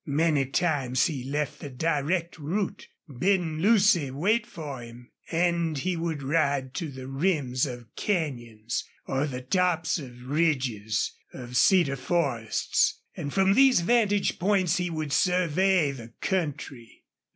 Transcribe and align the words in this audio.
Many 0.07 0.47
times 0.47 1.05
he 1.05 1.23
left 1.23 1.59
the 1.59 1.69
direct 1.69 2.39
route, 2.39 2.87
bidding 3.19 3.59
Lucy 3.59 4.09
wait 4.09 4.47
for 4.47 4.81
him, 4.81 5.11
and 5.31 5.77
he 5.77 5.95
would 5.95 6.23
ride 6.23 6.73
to 6.73 6.89
the 6.89 7.07
rims 7.07 7.67
of 7.67 7.95
canyons 7.95 8.83
or 9.05 9.27
the 9.27 9.43
tops 9.43 9.99
of 9.99 10.25
ridges 10.25 11.13
of 11.35 11.55
cedar 11.55 11.97
forests, 11.97 12.99
and 13.15 13.31
from 13.31 13.53
these 13.53 13.81
vantage 13.81 14.39
points 14.39 14.77
he 14.77 14.89
would 14.89 15.13
survey 15.13 15.91
the 15.91 16.11
country. 16.19 17.03